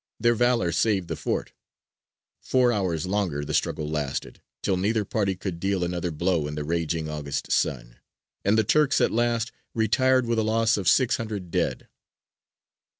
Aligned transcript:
Their 0.19 0.33
valour 0.33 0.71
saved 0.71 1.09
the 1.09 1.15
fort. 1.15 1.53
Four 2.41 2.73
hours 2.73 3.05
longer 3.05 3.45
the 3.45 3.53
struggle 3.53 3.87
lasted, 3.87 4.41
till 4.63 4.75
neither 4.75 5.05
party 5.05 5.35
could 5.35 5.59
deal 5.59 5.83
another 5.83 6.09
blow 6.09 6.47
in 6.47 6.55
the 6.55 6.63
raging 6.63 7.07
August 7.07 7.51
sun; 7.51 7.97
and 8.43 8.57
the 8.57 8.63
Turks 8.63 8.99
at 8.99 9.11
last 9.11 9.51
retired 9.75 10.25
with 10.25 10.39
a 10.39 10.43
loss 10.43 10.75
of 10.75 10.87
six 10.89 11.17
hundred 11.17 11.51
dead. 11.51 11.87